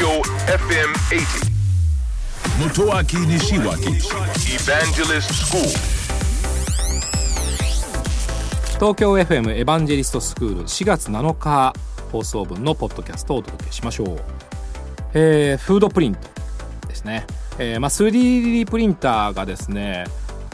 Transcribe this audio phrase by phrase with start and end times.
[0.00, 1.50] Tokyo FM 80.
[2.58, 4.00] Motoaki Nishiwaki
[4.54, 5.62] Evangelist School.
[8.76, 11.74] 東京 FM エヴァンジェリストスクール4月7日
[12.10, 14.20] 放送分のポッドキャストをお届けしましょう、
[15.12, 16.28] えー、フードプリント
[16.88, 17.26] ですね、
[17.58, 20.06] えーまあ、3D プリンターがですね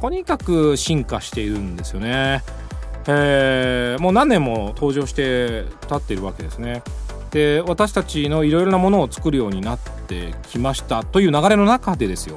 [0.00, 2.44] とにかく進化しているんですよね、
[3.08, 6.84] えー、もう何年も登場して立っているわけですね
[7.32, 12.36] で私たちのいろいろなものを作るようになってきましたという流れの中でですよ。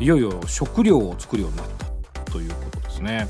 [0.00, 1.66] いよいよ食料を作るようになっ
[2.12, 3.28] たということですね。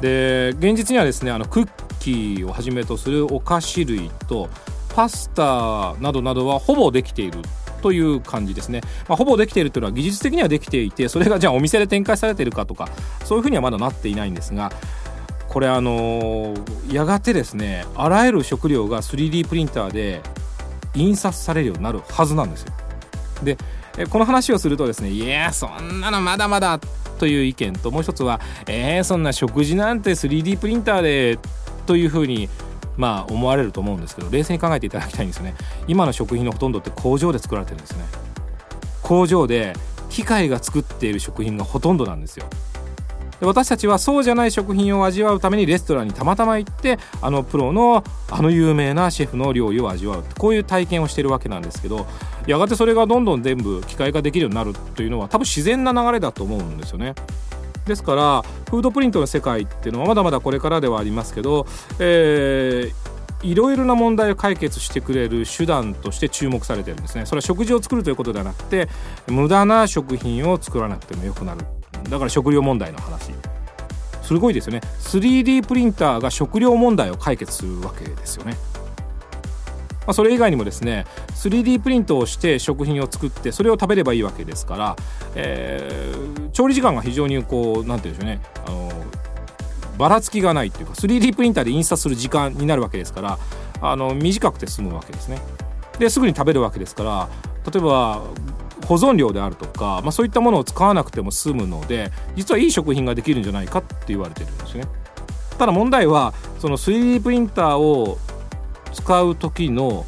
[0.00, 1.68] で現実にはですねあのクッ
[2.00, 4.50] キーをはじめとするお菓子類と
[4.94, 7.40] パスタなどなどはほぼできている
[7.80, 12.88] という感じですね、まあ、ほぼできているというのは技術的にはできていてそれがじゃあお店で展開されているかとか
[13.24, 14.72] そういうふうにはまだなっていないんですが
[15.56, 16.52] これあの
[16.92, 20.20] やがてですねあらゆる食料が 3D プリンターで
[20.94, 22.74] 印刷されるようになるはずなんですよ。
[23.42, 23.56] で
[24.10, 26.78] この話をするとですねいやそんなのまだまだ
[27.18, 31.38] という意見ともう一つはえー、そんな食事なんて 3D プリンターで
[31.86, 32.50] というふうに
[32.98, 35.54] まあ思われると思うんですけど冷静に考えていただきたいんですね。
[35.88, 38.04] 今の食品のほとんどって工場で作られてるんですね。
[39.02, 39.72] 工場で
[40.10, 42.44] 機械が作っている食品がほとんどなんですよ。
[43.40, 52.06] で私たちはそうじゃない食品を味わうためにレストランにたまたま行ってあのプロのあの有名なシェフの料理を味わうこういう体験をしてるわけなんですけど
[52.46, 57.14] やがてそれがどんどん全部機械化できるようになるというのは多分自然な流れだと思うんですよね。
[57.86, 61.66] ですからフードプリントの世界っていうのはまだまだこれからではありますけど、
[62.00, 68.88] えー、いろいろな問題を解決してくれる手段として注目されてるんですねそれは食事を作るということではなくて
[69.28, 71.60] 無駄な食品を作らなくてもよくなる
[72.04, 73.32] だから食料問題の話。
[74.22, 74.80] すごいですよね。
[75.00, 78.56] 3D プリンターが食料問題を解決するわけですよね。
[80.06, 81.04] まあ、それ以外にもですね
[81.34, 84.96] 3D プリントをして食品を作ってそれを食べればいいわけですから、
[85.34, 88.40] えー、調理時間が非常にこう何て言うんでしょうね。
[88.66, 88.92] あの
[89.98, 93.38] ばらつきがないっていうか 3D プリンターで印刷する時間になるわけですから
[93.80, 95.40] あの短くて済むわけですね。
[95.98, 97.28] ですぐに食べるわけですから
[97.72, 98.22] 例えば
[98.86, 104.84] 保存料であるとか、まあ、そういったものを使わなくても済むので実はいい食品ができるんじゃないかって言われてるんですね。
[105.58, 108.18] ただ問題はその 3D プリンターを
[108.92, 110.04] 使う時の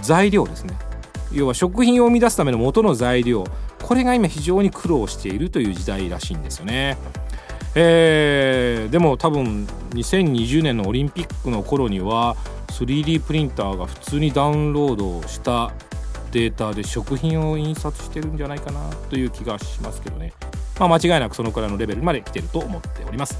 [0.00, 0.76] 材料ですね
[1.32, 3.44] 要は食品を生み出すための元の材料
[3.82, 6.96] これが今非常に苦労しているという時代らしいんですよね。
[7.78, 12.36] えー、でも多分2020年のオリンピックの頃には
[12.68, 15.72] 3D プリンターが普通にダウンロードした
[16.36, 20.34] データで食品を印刷してるんじゃないかなという気がしますけどね、
[20.78, 23.38] まあ、間違いなくそのくらいのレベルまで来てると思っております。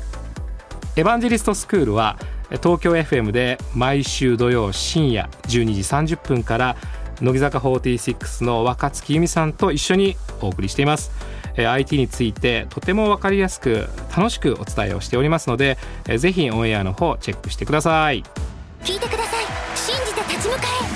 [0.97, 2.17] エヴァンジェリストスクールは
[2.63, 6.77] 東京 FM で毎週土曜深夜12時30分から
[7.21, 11.11] 乃木坂46の若月由美さんと一緒にお送りしています。
[11.59, 15.77] IT についてとても分かりやすく楽しくお伝えをしておりますので
[16.19, 18.25] ぜひオンエアの方チェックしてください。
[18.83, 19.45] 聞いてください。
[19.77, 20.63] 信じて立ち向か
[20.93, 20.96] え。